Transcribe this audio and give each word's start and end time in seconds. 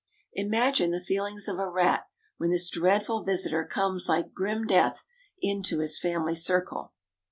Imagine 0.33 0.89
the 0.89 0.99
feelings 0.99 1.47
of 1.47 1.59
a 1.59 1.69
rat 1.69 2.07
when 2.37 2.49
this 2.49 2.71
dreadful 2.71 3.23
visitor 3.23 3.63
comes 3.63 4.09
like 4.09 4.33
grim 4.33 4.65
death 4.65 5.05
into 5.39 5.77
his 5.77 5.99
family 5.99 6.33
circle! 6.33 6.93